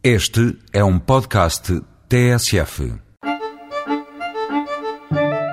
[0.00, 2.94] Este é um podcast TSF.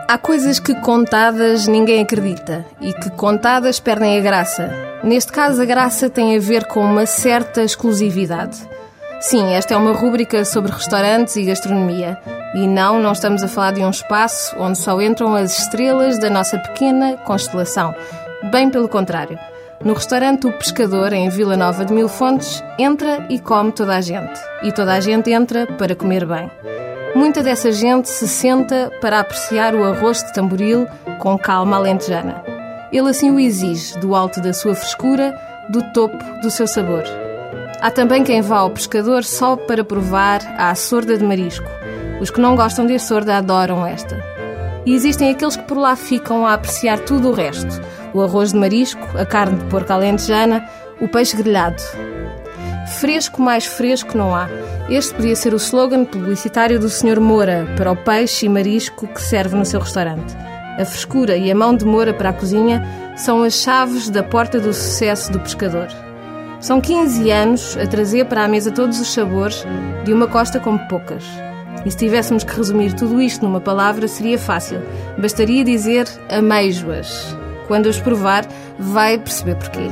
[0.07, 4.71] Há coisas que contadas ninguém acredita e que contadas perdem a graça.
[5.03, 8.57] Neste caso, a graça tem a ver com uma certa exclusividade.
[9.19, 12.15] Sim, esta é uma rúbrica sobre restaurantes e gastronomia.
[12.53, 16.29] E não, não estamos a falar de um espaço onde só entram as estrelas da
[16.29, 17.95] nossa pequena constelação.
[18.51, 19.39] Bem pelo contrário.
[19.83, 24.01] No restaurante O Pescador, em Vila Nova de Mil Fontes, entra e come toda a
[24.01, 24.39] gente.
[24.63, 26.49] E toda a gente entra para comer bem.
[27.13, 30.87] Muita dessa gente se senta para apreciar o arroz de tamboril
[31.19, 32.43] com calma alentejana.
[32.91, 35.37] Ele assim o exige, do alto da sua frescura,
[35.69, 37.03] do topo do seu sabor.
[37.81, 41.69] Há também quem vá ao pescador só para provar a sorda de marisco.
[42.19, 44.17] Os que não gostam de sorda adoram esta.
[44.85, 47.81] E existem aqueles que por lá ficam a apreciar tudo o resto:
[48.15, 50.65] o arroz de marisco, a carne de porco alentejana,
[51.01, 51.83] o peixe grelhado.
[52.99, 54.47] Fresco mais fresco não há.
[54.89, 57.19] Este podia ser o slogan publicitário do Sr.
[57.19, 60.33] Moura para o peixe e marisco que serve no seu restaurante.
[60.79, 62.85] A frescura e a mão de Moura para a cozinha
[63.17, 65.87] são as chaves da porta do sucesso do pescador.
[66.61, 69.65] São 15 anos a trazer para a mesa todos os sabores
[70.05, 71.25] de uma costa como poucas.
[71.85, 74.81] E se tivéssemos que resumir tudo isto numa palavra, seria fácil.
[75.17, 77.44] Bastaria dizer ameijoas.
[77.67, 78.45] Quando os provar,
[78.79, 79.87] vai perceber porquê.